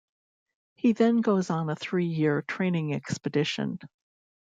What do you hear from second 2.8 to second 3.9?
expedition.